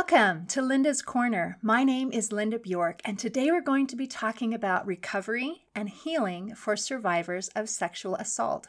[0.00, 1.58] Welcome to Linda's Corner.
[1.60, 5.90] My name is Linda Bjork, and today we're going to be talking about recovery and
[5.90, 8.68] healing for survivors of sexual assault.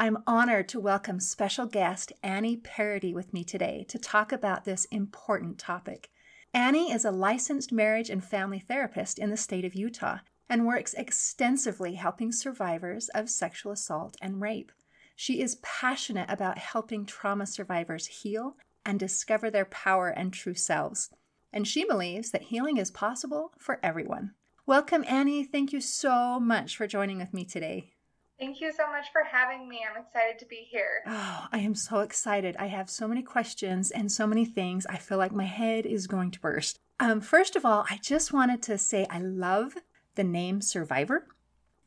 [0.00, 4.86] I'm honored to welcome special guest Annie Parody with me today to talk about this
[4.86, 6.10] important topic.
[6.52, 10.18] Annie is a licensed marriage and family therapist in the state of Utah
[10.50, 14.72] and works extensively helping survivors of sexual assault and rape.
[15.14, 21.10] She is passionate about helping trauma survivors heal and discover their power and true selves.
[21.52, 24.32] And she believes that healing is possible for everyone.
[24.66, 25.44] Welcome, Annie.
[25.44, 27.92] Thank you so much for joining with me today.
[28.38, 29.80] Thank you so much for having me.
[29.88, 31.02] I'm excited to be here.
[31.06, 32.56] Oh, I am so excited.
[32.58, 34.86] I have so many questions and so many things.
[34.86, 36.78] I feel like my head is going to burst.
[36.98, 39.74] Um, first of all, I just wanted to say I love
[40.14, 41.28] the name survivor.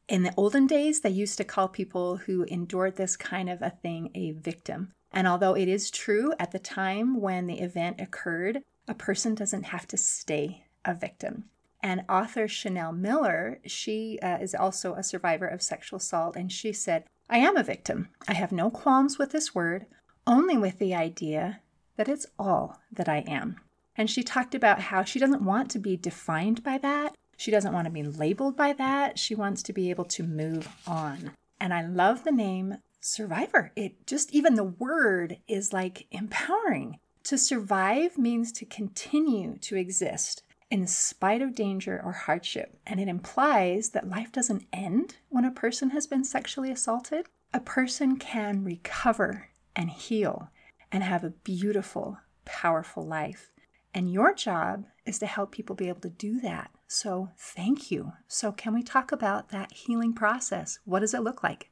[0.08, 3.72] In the olden days, they used to call people who endured this kind of a
[3.72, 4.94] thing a victim.
[5.16, 9.64] And although it is true at the time when the event occurred, a person doesn't
[9.64, 11.46] have to stay a victim.
[11.82, 16.74] And author Chanel Miller, she uh, is also a survivor of sexual assault, and she
[16.74, 18.10] said, I am a victim.
[18.28, 19.86] I have no qualms with this word,
[20.28, 21.62] only with the idea
[21.96, 23.58] that it's all that I am.
[23.96, 27.16] And she talked about how she doesn't want to be defined by that.
[27.38, 29.18] She doesn't want to be labeled by that.
[29.18, 31.32] She wants to be able to move on.
[31.60, 33.72] And I love the name survivor.
[33.76, 37.00] It just, even the word is like empowering.
[37.26, 42.78] To survive means to continue to exist in spite of danger or hardship.
[42.86, 47.28] And it implies that life doesn't end when a person has been sexually assaulted.
[47.54, 50.50] A person can recover and heal
[50.92, 53.52] and have a beautiful, powerful life.
[53.94, 56.72] And your job is to help people be able to do that.
[56.88, 58.14] So, thank you.
[58.28, 60.80] So, can we talk about that healing process?
[60.86, 61.70] What does it look like?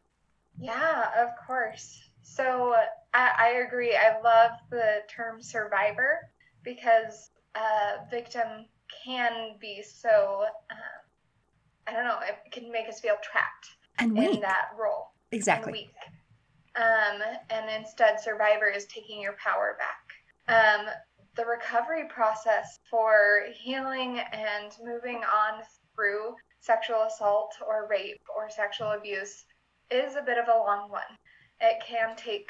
[0.59, 1.99] Yeah, of course.
[2.21, 2.75] So
[3.13, 3.95] I, I agree.
[3.95, 6.19] I love the term survivor
[6.63, 8.65] because a victim
[9.05, 10.77] can be so, um,
[11.87, 13.67] I don't know, it can make us feel trapped
[13.99, 15.11] and in that role.
[15.31, 15.71] Exactly.
[15.71, 15.89] And weak.
[16.75, 20.80] Um, and instead, survivor is taking your power back.
[20.80, 20.87] Um,
[21.36, 25.63] the recovery process for healing and moving on
[25.95, 29.45] through sexual assault or rape or sexual abuse
[29.93, 31.02] is a bit of a long one.
[31.61, 32.49] It can take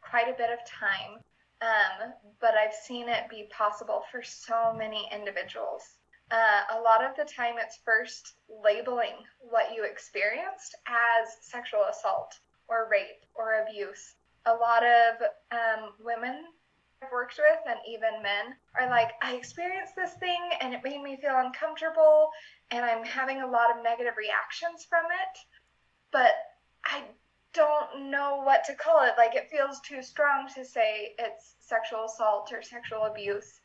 [0.00, 1.18] quite a bit of time,
[1.62, 5.82] um, but I've seen it be possible for so many individuals.
[6.30, 12.38] Uh, a lot of the time, it's first labeling what you experienced as sexual assault
[12.68, 14.14] or rape or abuse.
[14.46, 16.44] A lot of um, women
[17.02, 21.02] I've worked with, and even men, are like, I experienced this thing and it made
[21.02, 22.30] me feel uncomfortable,
[22.70, 25.38] and I'm having a lot of negative reactions from it.
[26.12, 26.32] But
[26.84, 27.02] I
[27.54, 29.14] don't know what to call it.
[29.16, 33.60] Like it feels too strong to say it's sexual assault or sexual abuse.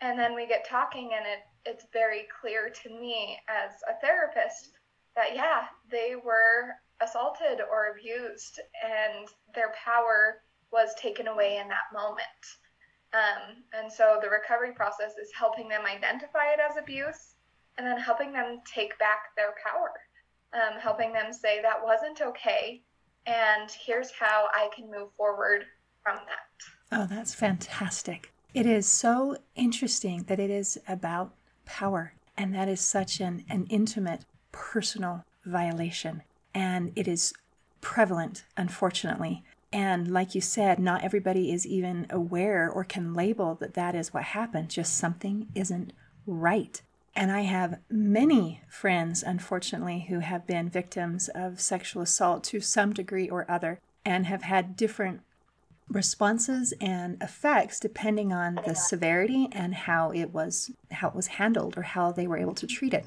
[0.00, 4.70] And then we get talking and it it's very clear to me as a therapist
[5.16, 10.42] that yeah, they were assaulted or abused and their power
[10.72, 12.24] was taken away in that moment.
[13.12, 17.34] Um, and so the recovery process is helping them identify it as abuse
[17.76, 19.92] and then helping them take back their power
[20.54, 22.82] um, helping them say that wasn't okay,
[23.26, 25.64] and here's how I can move forward
[26.02, 26.98] from that.
[27.00, 28.32] Oh, that's fantastic.
[28.54, 31.34] It is so interesting that it is about
[31.66, 36.22] power, and that is such an, an intimate, personal violation.
[36.54, 37.34] And it is
[37.80, 39.44] prevalent, unfortunately.
[39.72, 44.14] And like you said, not everybody is even aware or can label that that is
[44.14, 45.92] what happened, just something isn't
[46.26, 46.80] right.
[47.14, 52.92] And I have many friends, unfortunately, who have been victims of sexual assault to some
[52.92, 55.22] degree or other and have had different
[55.88, 61.78] responses and effects depending on the severity and how it was how it was handled
[61.78, 63.06] or how they were able to treat it.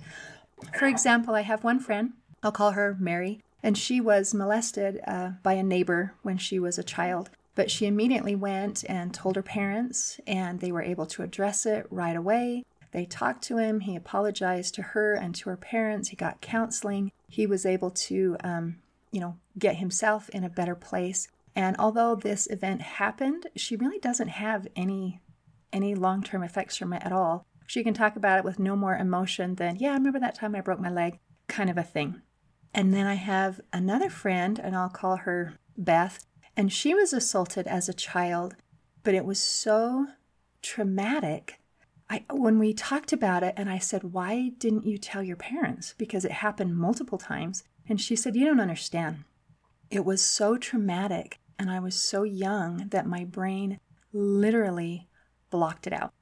[0.78, 2.14] For example, I have one friend,
[2.44, 6.78] I'll call her Mary, and she was molested uh, by a neighbor when she was
[6.78, 7.30] a child.
[7.54, 11.86] But she immediately went and told her parents, and they were able to address it
[11.90, 12.64] right away.
[12.92, 13.82] They talked to him.
[13.82, 16.10] He apologized to her and to her parents.
[16.10, 17.12] He got counseling.
[17.28, 18.78] He was able to, um,
[19.12, 21.28] you know, get himself in a better place.
[21.56, 25.22] And although this event happened, she really doesn't have any
[25.74, 27.46] any long-term effects from it at all.
[27.66, 30.54] She can talk about it with no more emotion than, yeah, I remember that time
[30.54, 32.22] I broke my leg, kind of a thing.
[32.74, 36.26] And then I have another friend, and I'll call her Beth,
[36.58, 38.56] and she was assaulted as a child,
[39.04, 40.08] but it was so
[40.62, 41.61] traumatic
[42.12, 45.96] I, when we talked about it and I said, Why didn't you tell your parents?
[45.98, 47.64] Because it happened multiple times.
[47.88, 49.24] And she said, You don't understand.
[49.90, 53.80] It was so traumatic and I was so young that my brain
[54.12, 55.08] literally
[55.50, 56.14] blocked it out.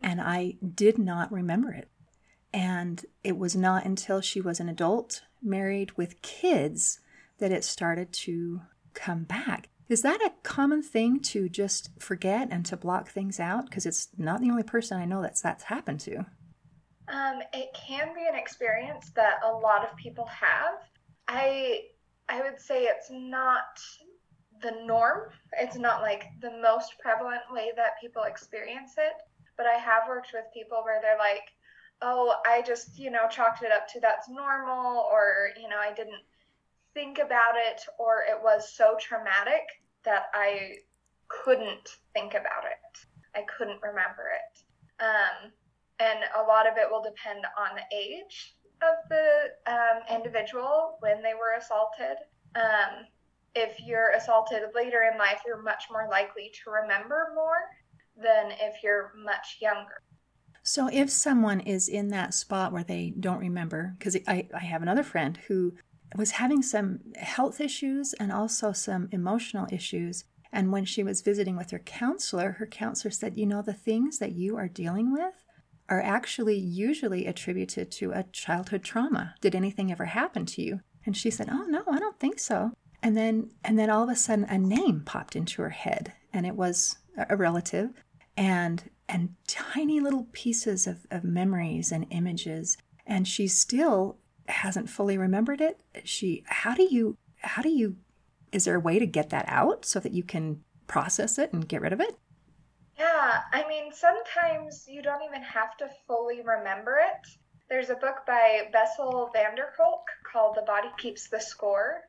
[0.00, 1.88] and I did not remember it.
[2.52, 7.00] And it was not until she was an adult, married with kids,
[7.38, 8.62] that it started to
[8.92, 9.68] come back.
[9.88, 13.66] Is that a common thing to just forget and to block things out?
[13.66, 16.26] Because it's not the only person I know that's that's happened to.
[17.08, 20.74] Um, it can be an experience that a lot of people have.
[21.28, 21.82] I
[22.28, 23.78] I would say it's not
[24.62, 25.28] the norm.
[25.58, 29.12] It's not like the most prevalent way that people experience it.
[29.56, 31.44] But I have worked with people where they're like,
[32.02, 35.92] oh, I just, you know, chalked it up to that's normal, or, you know, I
[35.92, 36.22] didn't
[36.94, 39.62] think about it, or it was so traumatic
[40.04, 40.76] that I
[41.28, 43.06] couldn't think about it.
[43.34, 45.02] I couldn't remember it.
[45.02, 45.52] Um,
[46.00, 51.22] and a lot of it will depend on the age of the um, individual when
[51.22, 52.16] they were assaulted.
[52.54, 53.06] Um,
[53.54, 57.70] if you're assaulted later in life, you're much more likely to remember more
[58.16, 60.02] than if you're much younger.
[60.62, 64.82] So, if someone is in that spot where they don't remember, because I, I have
[64.82, 65.74] another friend who
[66.16, 70.24] was having some health issues and also some emotional issues.
[70.52, 74.18] And when she was visiting with her counselor, her counselor said, You know, the things
[74.18, 75.34] that you are dealing with
[75.88, 79.34] are actually usually attributed to a childhood trauma.
[79.40, 80.80] Did anything ever happen to you?
[81.04, 82.72] And she said, "Oh no, I don't think so."
[83.02, 86.46] And then and then all of a sudden a name popped into her head and
[86.46, 88.02] it was a relative
[88.36, 95.18] and and tiny little pieces of, of memories and images and she still hasn't fully
[95.18, 95.80] remembered it.
[96.04, 97.96] She how do you how do you
[98.52, 101.68] is there a way to get that out so that you can process it and
[101.68, 102.16] get rid of it?
[102.98, 107.26] Yeah, I mean, sometimes you don't even have to fully remember it.
[107.68, 112.02] There's a book by Bessel van der Kolk called The Body Keeps the Score,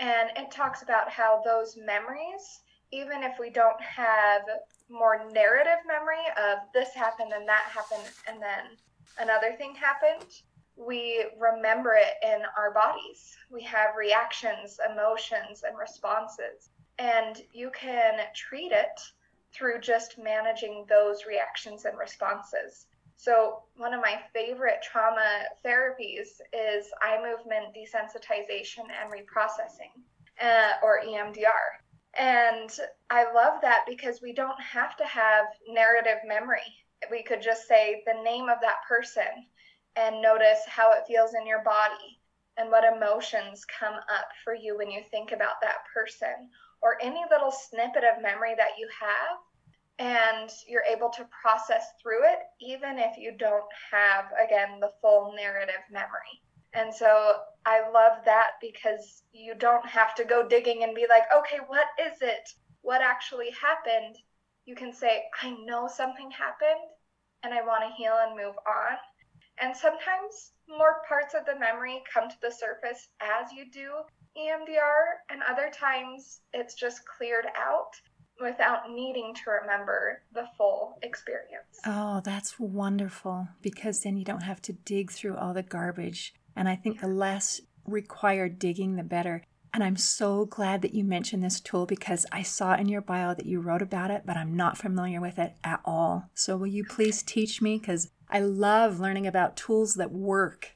[0.00, 4.42] and it talks about how those memories, even if we don't have
[4.88, 8.76] more narrative memory of this happened and that happened and then
[9.18, 10.26] another thing happened,
[10.76, 13.36] we remember it in our bodies.
[13.50, 16.70] We have reactions, emotions, and responses.
[16.98, 19.00] And you can treat it
[19.52, 22.86] through just managing those reactions and responses.
[23.16, 29.92] So, one of my favorite trauma therapies is eye movement desensitization and reprocessing,
[30.40, 31.82] uh, or EMDR.
[32.14, 32.70] And
[33.10, 36.60] I love that because we don't have to have narrative memory.
[37.10, 39.46] We could just say the name of that person
[39.96, 42.20] and notice how it feels in your body
[42.56, 46.50] and what emotions come up for you when you think about that person
[46.82, 49.38] or any little snippet of memory that you have
[49.98, 55.32] and you're able to process through it even if you don't have again the full
[55.36, 56.40] narrative memory.
[56.74, 61.24] And so i love that because you don't have to go digging and be like
[61.36, 62.48] okay what is it?
[62.80, 64.16] What actually happened?
[64.64, 66.88] You can say i know something happened
[67.42, 68.96] and i want to heal and move on
[69.60, 73.90] and sometimes more parts of the memory come to the surface as you do
[74.36, 77.90] EMDR, and other times it's just cleared out
[78.40, 81.80] without needing to remember the full experience.
[81.86, 86.34] Oh, that's wonderful because then you don't have to dig through all the garbage.
[86.56, 89.42] And I think the less required digging, the better.
[89.74, 93.34] And I'm so glad that you mentioned this tool because I saw in your bio
[93.34, 96.30] that you wrote about it, but I'm not familiar with it at all.
[96.34, 97.78] So will you please teach me?
[97.78, 100.72] Because I love learning about tools that work.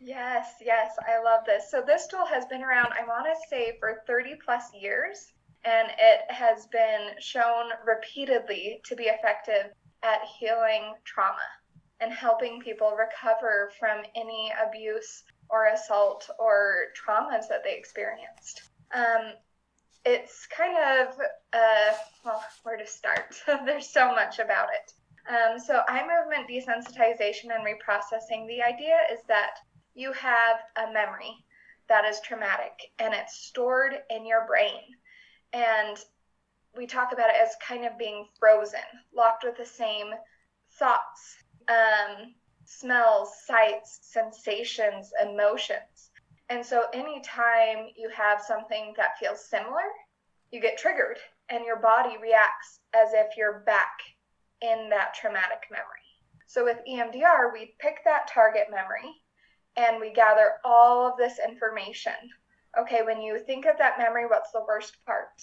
[0.00, 1.70] Yes, yes, I love this.
[1.70, 5.32] So, this tool has been around, I want to say, for 30 plus years,
[5.64, 9.70] and it has been shown repeatedly to be effective
[10.02, 11.38] at healing trauma
[12.00, 18.62] and helping people recover from any abuse or assault or traumas that they experienced.
[18.92, 19.34] Um,
[20.04, 21.14] it's kind of,
[21.52, 23.40] uh, well, where to start?
[23.64, 24.92] There's so much about it.
[25.28, 29.56] Um, so, eye movement desensitization and reprocessing, the idea is that
[29.94, 31.44] you have a memory
[31.88, 34.80] that is traumatic and it's stored in your brain.
[35.52, 35.98] And
[36.76, 38.80] we talk about it as kind of being frozen,
[39.14, 40.10] locked with the same
[40.78, 41.36] thoughts,
[41.68, 46.10] um, smells, sights, sensations, emotions.
[46.48, 49.84] And so, anytime you have something that feels similar,
[50.50, 53.98] you get triggered and your body reacts as if you're back
[54.62, 55.86] in that traumatic memory.
[56.46, 59.22] So with EMDR, we pick that target memory
[59.76, 62.12] and we gather all of this information.
[62.78, 65.40] Okay, when you think of that memory, what's the worst part?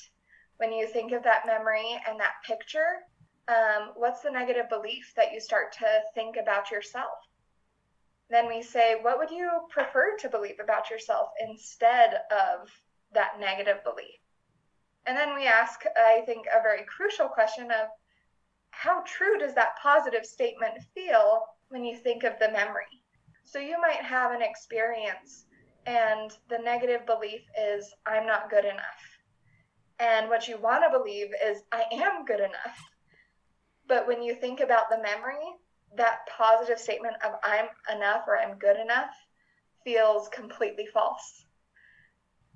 [0.57, 3.03] When you think of that memory and that picture,
[3.47, 7.17] um, what's the negative belief that you start to think about yourself?
[8.29, 12.69] Then we say, what would you prefer to believe about yourself instead of
[13.13, 14.19] that negative belief?
[15.07, 17.87] And then we ask, I think, a very crucial question of
[18.79, 23.03] how true does that positive statement feel when you think of the memory?
[23.43, 25.43] So you might have an experience
[25.85, 29.03] and the negative belief is, I'm not good enough.
[29.99, 32.79] And what you want to believe is, I am good enough.
[33.89, 35.43] But when you think about the memory,
[35.97, 39.09] that positive statement of I'm enough or I'm good enough
[39.83, 41.43] feels completely false.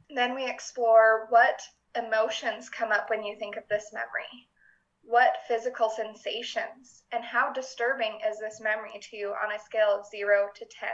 [0.10, 1.62] Then we explore what
[1.98, 4.48] emotions come up when you think of this memory.
[5.04, 10.08] What physical sensations and how disturbing is this memory to you on a scale of
[10.08, 10.90] 0 to 10,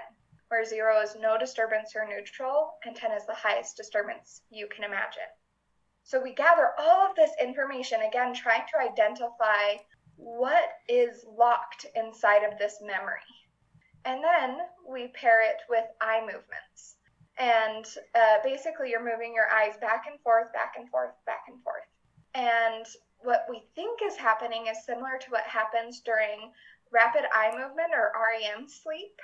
[0.49, 4.83] where 0 is no disturbance or neutral and 10 is the highest disturbance you can
[4.83, 5.29] imagine.
[6.03, 9.77] So we gather all of this information, again, trying to identify
[10.15, 13.21] what is locked inside of this memory.
[14.05, 16.95] And then we pair it with eye movements.
[17.37, 17.85] And
[18.15, 21.87] uh, basically, you're moving your eyes back and forth, back and forth, back and forth.
[22.33, 22.85] And
[23.21, 26.51] what we think is happening is similar to what happens during
[26.91, 29.19] rapid eye movement or REM sleep,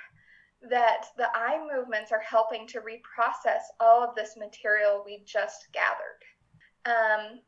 [0.68, 6.22] that the eye movements are helping to reprocess all of this material we just gathered.
[6.84, 7.40] Um,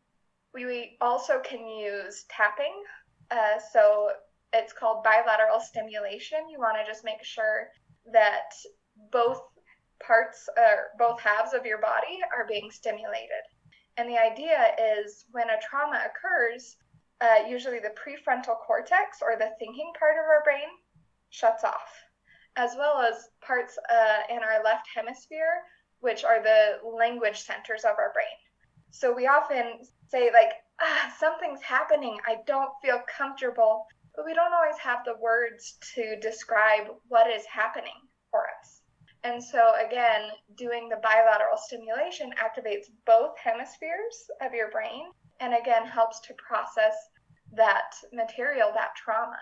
[0.55, 2.83] we also can use tapping.
[3.31, 4.11] Uh, so
[4.52, 6.49] it's called bilateral stimulation.
[6.50, 7.69] You want to just make sure
[8.12, 8.50] that
[9.12, 9.40] both
[10.00, 13.45] parts or both halves of your body are being stimulated.
[13.99, 16.76] And the idea is when a trauma occurs,
[17.21, 20.69] uh, usually the prefrontal cortex or the thinking part of our brain
[21.31, 21.90] shuts off,
[22.55, 25.64] as well as parts uh, in our left hemisphere,
[25.99, 28.38] which are the language centers of our brain.
[28.90, 32.19] So we often say, like, ah, something's happening.
[32.25, 33.85] I don't feel comfortable.
[34.14, 37.99] But we don't always have the words to describe what is happening
[38.31, 38.77] for us.
[39.25, 45.10] And so, again, doing the bilateral stimulation activates both hemispheres of your brain
[45.40, 46.94] and again helps to process
[47.52, 49.38] that material, that trauma.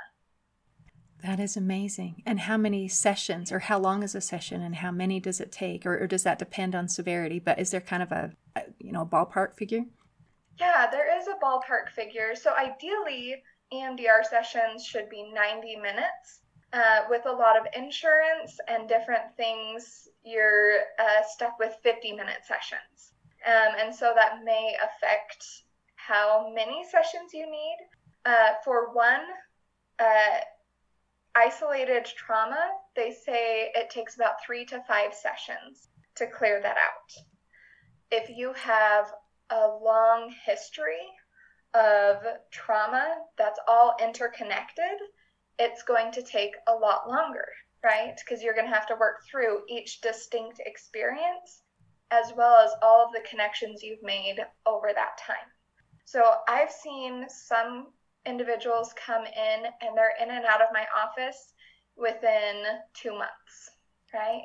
[1.22, 2.22] That is amazing.
[2.26, 5.50] And how many sessions, or how long is a session, and how many does it
[5.50, 7.38] take, or, or does that depend on severity?
[7.38, 9.84] But is there kind of a, a you know ballpark figure?
[10.58, 12.34] Yeah, there is a ballpark figure.
[12.34, 13.42] So ideally,
[13.72, 16.40] EMDR sessions should be 90 minutes
[16.76, 22.44] uh, with a lot of insurance and different things, you're uh, stuck with 50 minute
[22.46, 23.12] sessions.
[23.46, 25.46] Um, and so that may affect
[25.94, 27.76] how many sessions you need.
[28.26, 29.22] Uh, for one
[29.98, 30.40] uh,
[31.34, 37.24] isolated trauma, they say it takes about three to five sessions to clear that out.
[38.10, 39.12] If you have
[39.50, 41.06] a long history
[41.72, 42.16] of
[42.50, 44.98] trauma that's all interconnected,
[45.58, 47.46] it's going to take a lot longer,
[47.84, 48.18] right?
[48.18, 51.62] Because you're going to have to work through each distinct experience
[52.10, 55.36] as well as all of the connections you've made over that time.
[56.04, 57.88] So I've seen some
[58.26, 61.54] individuals come in and they're in and out of my office
[61.96, 62.62] within
[62.94, 63.70] two months,
[64.14, 64.44] right?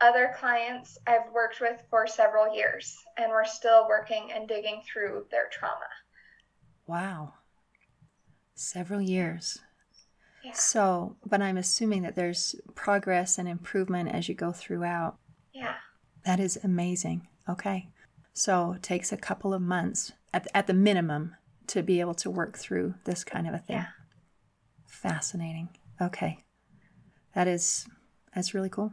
[0.00, 5.26] Other clients I've worked with for several years and we're still working and digging through
[5.30, 5.88] their trauma.
[6.86, 7.34] Wow.
[8.54, 9.60] Several years.
[10.54, 15.16] So, but I'm assuming that there's progress and improvement as you go throughout.
[15.52, 15.74] Yeah.
[16.24, 17.28] That is amazing.
[17.48, 17.88] Okay.
[18.32, 21.36] So it takes a couple of months at, at the minimum
[21.68, 23.76] to be able to work through this kind of a thing.
[23.76, 23.86] Yeah.
[24.86, 25.68] Fascinating.
[26.00, 26.38] Okay.
[27.34, 27.86] That is
[28.34, 28.92] that's really cool.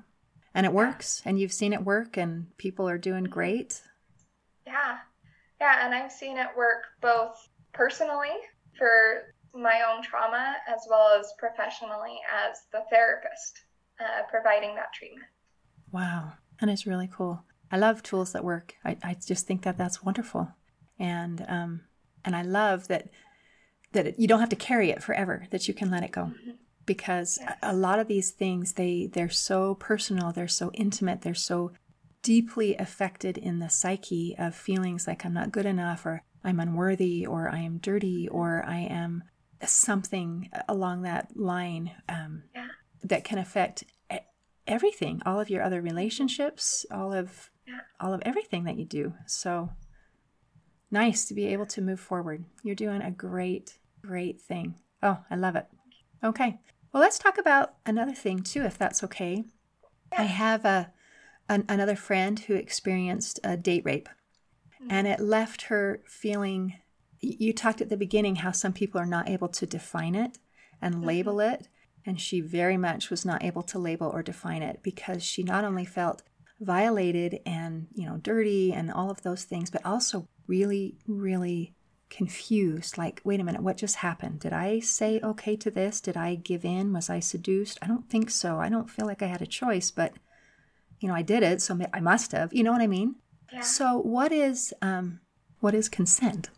[0.53, 3.33] And it works and you've seen it work and people are doing mm-hmm.
[3.33, 3.81] great.
[4.65, 4.97] Yeah.
[5.59, 8.35] Yeah, and I've seen it work both personally
[8.77, 13.61] for my own trauma as well as professionally as the therapist
[13.99, 15.25] uh, providing that treatment.
[15.91, 17.43] Wow, and it's really cool.
[17.71, 18.75] I love tools that work.
[18.83, 20.49] I, I just think that that's wonderful,
[20.97, 21.81] and um,
[22.23, 23.09] and I love that
[23.91, 25.47] that it, you don't have to carry it forever.
[25.51, 26.51] That you can let it go, mm-hmm.
[26.85, 27.57] because yes.
[27.61, 31.71] a, a lot of these things they they're so personal, they're so intimate, they're so
[32.21, 37.25] deeply affected in the psyche of feelings like I'm not good enough or I'm unworthy
[37.25, 39.23] or I am dirty or I am
[39.65, 42.67] something along that line um, yeah.
[43.03, 43.83] that can affect
[44.69, 47.79] everything, all of your other relationships, all of yeah.
[47.99, 49.13] all of everything that you do.
[49.25, 49.71] So
[50.91, 52.45] nice to be able to move forward.
[52.63, 54.75] You're doing a great, great thing.
[55.03, 55.67] Oh, I love it.
[56.23, 56.59] Okay.
[56.93, 59.43] Well, let's talk about another thing too, if that's okay.
[60.13, 60.21] Yeah.
[60.21, 60.91] I have a
[61.49, 64.07] an, another friend who experienced a date rape,
[64.75, 64.91] mm-hmm.
[64.91, 66.75] and it left her feeling
[67.19, 70.37] you talked at the beginning how some people are not able to define it
[70.81, 71.05] and mm-hmm.
[71.05, 71.67] label it.
[72.05, 75.63] And she very much was not able to label or define it because she not
[75.65, 76.23] only felt
[76.59, 81.75] violated and, you know, dirty and all of those things, but also really, really
[82.09, 84.39] confused like, wait a minute, what just happened?
[84.39, 86.01] Did I say okay to this?
[86.01, 86.93] Did I give in?
[86.93, 87.77] Was I seduced?
[87.81, 88.59] I don't think so.
[88.59, 90.13] I don't feel like I had a choice, but
[90.99, 92.53] you know, I did it, so I must have.
[92.53, 93.15] You know what I mean?
[93.53, 93.61] Yeah.
[93.61, 95.21] So, what is um,
[95.59, 96.49] what is consent?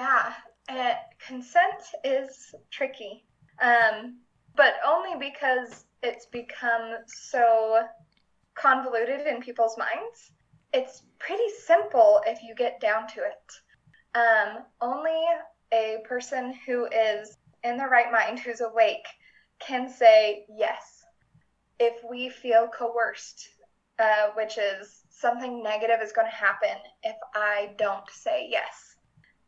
[0.00, 0.32] Yeah,
[0.70, 0.94] uh,
[1.26, 3.26] consent is tricky,
[3.60, 4.16] um,
[4.56, 7.82] but only because it's become so
[8.54, 10.32] convoluted in people's minds.
[10.72, 14.18] It's pretty simple if you get down to it.
[14.18, 15.22] Um, only
[15.70, 19.06] a person who is in the right mind, who's awake,
[19.58, 21.04] can say yes.
[21.78, 23.50] If we feel coerced,
[23.98, 28.89] uh, which is something negative is going to happen if I don't say yes,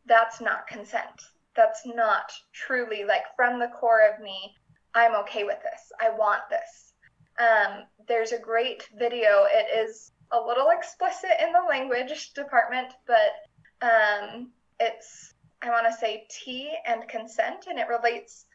[0.05, 1.21] that's not consent.
[1.55, 4.55] That's not truly like from the core of me,
[4.95, 5.91] I'm okay with this.
[5.99, 6.93] I want this.
[7.39, 9.45] Um, there's a great video.
[9.49, 13.33] It is a little explicit in the language department, but
[13.81, 18.45] um, it's I want to say tea and consent, and it relates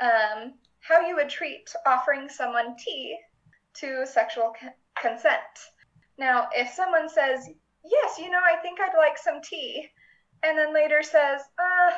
[0.00, 3.18] um, how you would treat offering someone tea
[3.74, 5.40] to sexual con- consent.
[6.18, 7.48] Now, if someone says,
[7.84, 9.90] "Yes, you know, I think I'd like some tea,"
[10.42, 11.90] and then later says, "Uh,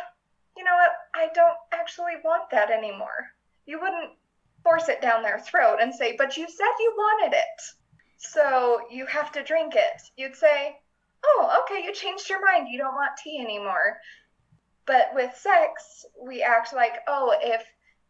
[0.57, 0.93] you know what?
[1.15, 3.33] I don't actually want that anymore,"
[3.65, 4.13] you wouldn't
[4.63, 7.63] force it down their throat and say, "But you said you wanted it."
[8.19, 10.03] So you have to drink it.
[10.17, 10.81] You'd say,
[11.25, 12.69] oh, okay, you changed your mind.
[12.69, 14.01] You don't want tea anymore.
[14.87, 17.65] But with sex, we act like, oh, if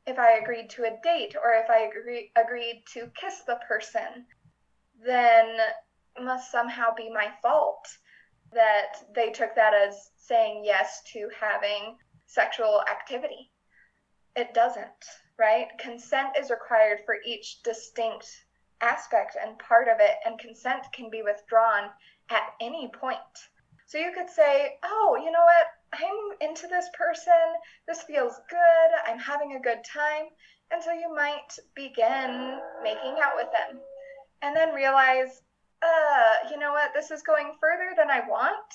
[0.06, 4.26] if I agreed to a date or if I agree, agreed to kiss the person,
[5.04, 5.56] then
[6.20, 7.88] must somehow be my fault
[8.52, 13.50] that they took that as saying yes to having sexual activity.
[14.34, 14.86] It doesn't,
[15.38, 15.68] right?
[15.78, 18.26] Consent is required for each distinct
[18.80, 21.90] aspect and part of it, and consent can be withdrawn
[22.30, 23.18] at any point.
[23.86, 25.66] So you could say, oh, you know what?
[25.94, 27.32] I'm into this person.
[27.86, 28.90] This feels good.
[29.06, 30.26] I'm having a good time.
[30.72, 33.80] And so you might begin making out with them
[34.42, 35.42] and then realize,
[35.82, 36.92] uh, you know what?
[36.94, 38.72] This is going further than I want.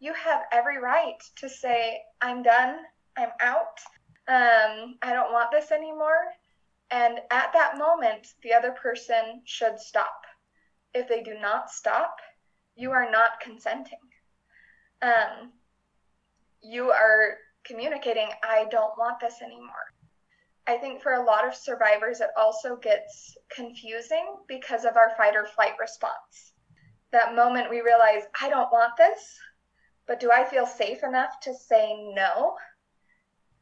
[0.00, 2.76] You have every right to say, I'm done.
[3.16, 3.80] I'm out.
[4.28, 6.32] Um, I don't want this anymore.
[6.90, 10.24] And at that moment, the other person should stop.
[10.94, 12.16] If they do not stop,
[12.76, 13.98] you are not consenting.
[15.02, 15.52] Um,
[16.62, 19.92] you are communicating, I don't want this anymore.
[20.68, 25.34] I think for a lot of survivors, it also gets confusing because of our fight
[25.34, 26.52] or flight response.
[27.10, 29.38] That moment we realize, I don't want this,
[30.06, 32.54] but do I feel safe enough to say no?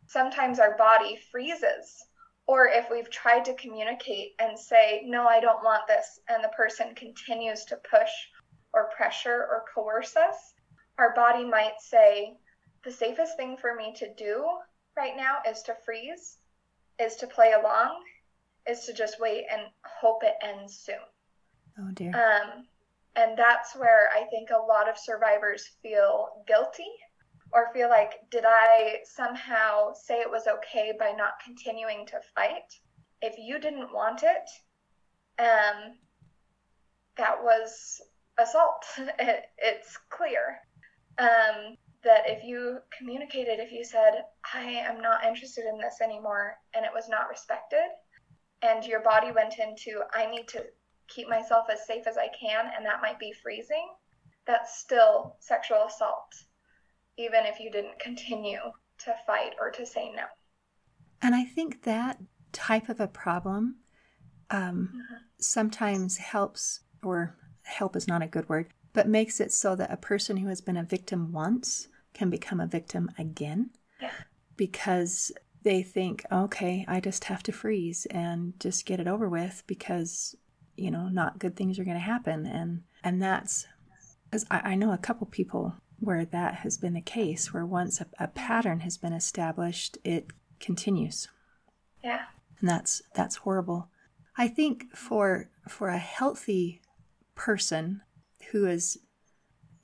[0.09, 1.95] Sometimes our body freezes.
[2.49, 6.57] Or if we've tried to communicate and say, no, I don't want this, and the
[6.57, 8.11] person continues to push
[8.73, 10.37] or pressure or coerce us,
[10.99, 12.35] our body might say,
[12.85, 14.45] the safest thing for me to do
[14.97, 16.38] right now is to freeze,
[17.00, 18.02] is to play along,
[18.68, 20.96] is to just wait and hope it ends soon.
[21.78, 22.11] Oh dear.
[22.11, 22.66] Um,
[23.16, 26.90] and that's where I think a lot of survivors feel guilty
[27.52, 32.74] or feel like, did I somehow say it was okay by not continuing to fight?
[33.22, 34.50] If you didn't want it,
[35.38, 35.94] um,
[37.16, 38.00] that was
[38.38, 38.85] assault.
[38.98, 40.59] It, it's clear
[41.18, 41.76] um,
[42.07, 44.23] that if you communicated, if you said,
[44.55, 47.85] I am not interested in this anymore, and it was not respected,
[48.62, 50.64] and your body went into, I need to
[51.09, 53.88] keep myself as safe as I can, and that might be freezing,
[54.47, 56.33] that's still sexual assault,
[57.19, 58.61] even if you didn't continue
[58.99, 60.23] to fight or to say no.
[61.21, 62.21] And I think that
[62.53, 63.79] type of a problem
[64.51, 65.14] um, mm-hmm.
[65.40, 69.97] sometimes helps, or help is not a good word, but makes it so that a
[69.97, 73.68] person who has been a victim once can become a victim again
[74.00, 74.11] yeah.
[74.57, 75.31] because
[75.62, 80.35] they think, okay, I just have to freeze and just get it over with because
[80.76, 83.66] you know not good things are going to happen, and and that's
[84.31, 88.00] because I, I, know a couple people where that has been the case, where once
[88.00, 90.29] a, a pattern has been established, it
[90.61, 91.29] continues.
[92.02, 92.26] Yeah,
[92.61, 93.88] and that's that's horrible.
[94.38, 96.81] I think for for a healthy
[97.35, 98.02] person
[98.52, 98.98] who is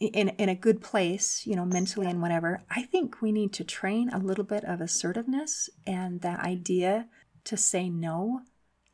[0.06, 3.64] in, in a good place, you know, mentally and whatever, I think we need to
[3.64, 7.08] train a little bit of assertiveness and that idea
[7.44, 8.42] to say no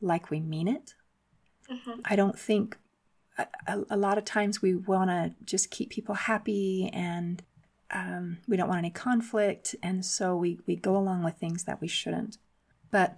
[0.01, 0.93] like we mean it.
[1.69, 2.01] Mm-hmm.
[2.05, 2.77] I don't think
[3.37, 7.43] a, a, lot of times we want to just keep people happy and
[7.91, 9.75] um, we don't want any conflict.
[9.83, 12.37] And so we, we go along with things that we shouldn't.
[12.91, 13.17] But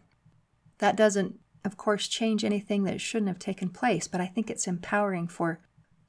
[0.80, 4.68] that doesn't of course, change anything that shouldn't have taken place, but I think it's
[4.68, 5.60] empowering for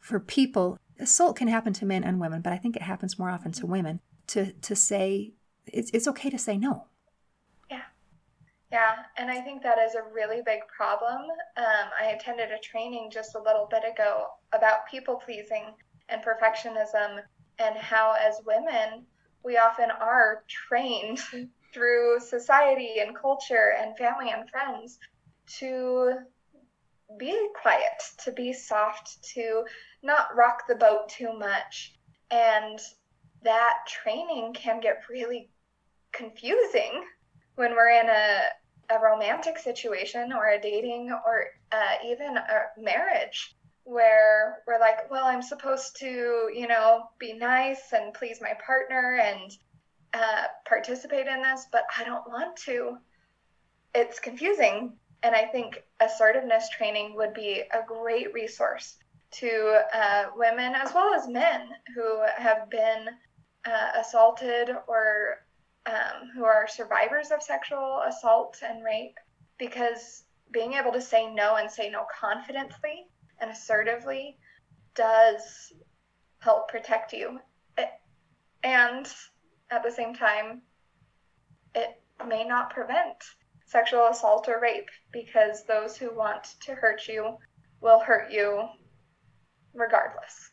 [0.01, 0.79] for people.
[1.01, 3.67] Assault can happen to men and women, but I think it happens more often to
[3.67, 5.33] women to to say
[5.67, 6.87] it's it's okay to say no.
[7.71, 7.83] Yeah,
[8.71, 11.23] yeah, and I think that is a really big problem.
[11.57, 15.75] Um, I attended a training just a little bit ago about people pleasing
[16.09, 17.21] and perfectionism,
[17.59, 19.07] and how as women
[19.45, 21.21] we often are trained
[21.75, 24.99] through society and culture and family and friends
[25.59, 26.13] to
[27.19, 29.65] be quiet, to be soft, to
[30.03, 31.95] not rock the boat too much.
[32.31, 32.79] And
[33.43, 35.51] that training can get really
[36.13, 37.05] confusing
[37.57, 38.43] when we're in a,
[38.91, 45.25] a romantic situation or a dating or uh, even a marriage where we're like, well,
[45.25, 49.51] I'm supposed to, you know, be nice and please my partner and
[50.15, 52.97] uh, participate in this, but I don't want to.
[53.95, 54.93] It's confusing.
[55.25, 58.97] And I think assertiveness training would be a great resource
[59.33, 63.09] to uh, women as well as men who have been
[63.65, 65.39] uh, assaulted or
[65.87, 69.19] um, who are survivors of sexual assault and rape
[69.59, 73.07] because being able to say no and say no confidently
[73.41, 74.37] and assertively
[74.95, 75.73] does
[76.41, 77.41] help protect you.
[77.79, 77.89] It,
[78.63, 79.07] and
[79.71, 80.63] at the same time,
[81.75, 83.17] it may not prevent
[83.65, 87.37] sexual assault or rape because those who want to hurt you
[87.81, 88.69] will hurt you
[89.75, 90.51] regardless.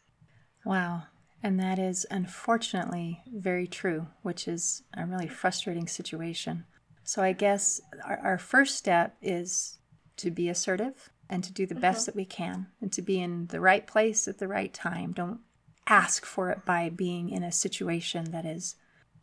[0.66, 1.04] Wow.
[1.42, 6.66] And that is unfortunately very true, which is a really frustrating situation.
[7.04, 9.78] So I guess our, our first step is
[10.18, 11.82] to be assertive and to do the mm-hmm.
[11.82, 15.14] best that we can and to be in the right place at the right time.
[15.14, 15.40] Don't
[15.88, 18.76] ask for it by being in a situation that is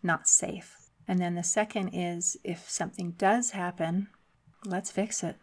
[0.02, 0.88] not safe.
[1.06, 4.09] And then the second is if something does happen,
[4.64, 5.37] let's fix it.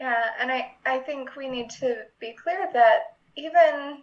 [0.00, 4.02] Yeah, and I, I think we need to be clear that even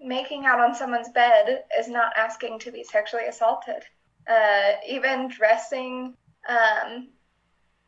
[0.00, 3.84] making out on someone's bed is not asking to be sexually assaulted.
[4.28, 6.14] Uh, even dressing
[6.48, 7.08] um,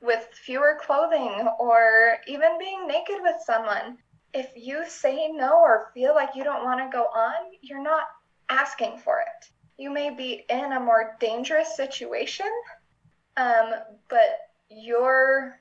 [0.00, 3.98] with fewer clothing or even being naked with someone,
[4.32, 8.04] if you say no or feel like you don't want to go on, you're not
[8.48, 12.50] asking for it you may be in a more dangerous situation,
[13.36, 13.72] um,
[14.08, 15.58] but your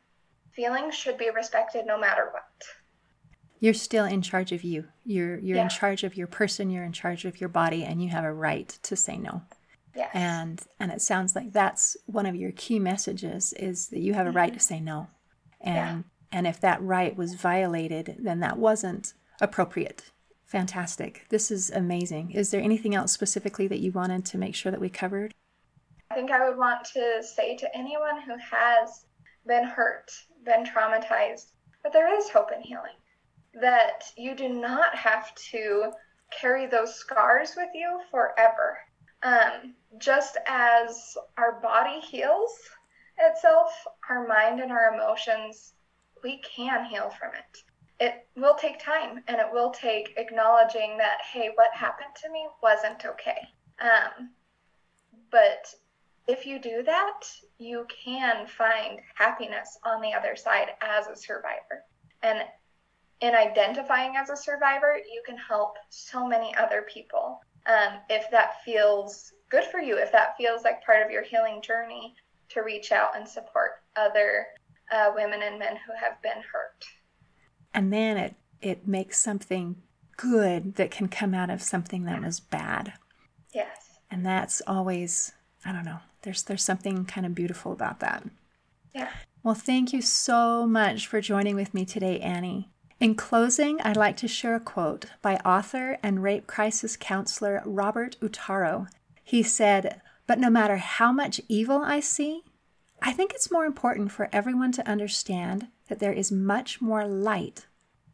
[0.55, 2.43] feelings should be respected no matter what.
[3.59, 4.85] You're still in charge of you.
[5.05, 5.63] You're you're yeah.
[5.63, 6.69] in charge of your person.
[6.69, 9.43] You're in charge of your body, and you have a right to say no.
[9.95, 10.09] Yes.
[10.13, 14.27] And and it sounds like that's one of your key messages is that you have
[14.27, 14.57] a right mm-hmm.
[14.57, 15.07] to say no.
[15.61, 16.37] And yeah.
[16.37, 20.11] and if that right was violated, then that wasn't appropriate
[20.53, 21.25] Fantastic.
[21.29, 22.29] This is amazing.
[22.29, 25.33] Is there anything else specifically that you wanted to make sure that we covered?
[26.11, 29.05] I think I would want to say to anyone who has
[29.45, 30.11] been hurt,
[30.43, 31.51] been traumatized,
[31.83, 32.97] that there is hope and healing.
[33.61, 35.91] That you do not have to
[36.31, 38.77] carry those scars with you forever.
[39.21, 42.57] Um, just as our body heals
[43.19, 43.71] itself,
[44.09, 45.73] our mind and our emotions,
[46.23, 47.63] we can heal from it
[48.03, 52.47] it will take time and it will take acknowledging that hey what happened to me
[52.61, 53.47] wasn't okay
[53.79, 54.29] um,
[55.31, 55.73] but
[56.27, 57.21] if you do that
[57.57, 61.83] you can find happiness on the other side as a survivor
[62.21, 62.39] and
[63.21, 68.63] in identifying as a survivor you can help so many other people um, if that
[68.63, 72.13] feels good for you if that feels like part of your healing journey
[72.49, 74.45] to reach out and support other
[74.91, 76.85] uh, women and men who have been hurt
[77.73, 79.75] and then it it makes something
[80.17, 82.93] good that can come out of something that was bad.
[83.53, 83.99] Yes.
[84.09, 85.33] And that's always
[85.65, 85.99] I don't know.
[86.23, 88.23] There's there's something kind of beautiful about that.
[88.93, 89.09] Yeah.
[89.43, 92.69] Well, thank you so much for joining with me today, Annie.
[92.99, 98.15] In closing, I'd like to share a quote by author and rape crisis counselor Robert
[98.21, 98.87] Uttaro.
[99.23, 102.43] He said, But no matter how much evil I see,
[103.01, 107.65] I think it's more important for everyone to understand that there is much more light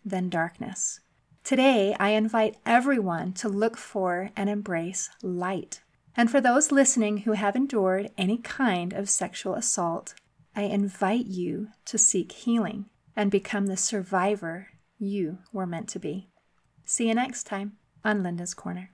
[0.04, 1.02] than darkness.
[1.44, 5.82] Today, I invite everyone to look for and embrace light.
[6.20, 10.16] And for those listening who have endured any kind of sexual assault,
[10.54, 16.28] I invite you to seek healing and become the survivor you were meant to be.
[16.84, 18.92] See you next time on Linda's Corner.